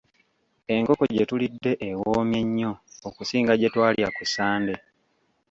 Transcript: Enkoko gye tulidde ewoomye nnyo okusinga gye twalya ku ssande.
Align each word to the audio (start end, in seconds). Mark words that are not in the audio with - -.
Enkoko 0.73 1.03
gye 1.13 1.23
tulidde 1.29 1.71
ewoomye 1.89 2.39
nnyo 2.47 2.71
okusinga 3.07 3.53
gye 3.59 3.69
twalya 3.73 4.07
ku 4.15 4.23
ssande. 4.27 4.73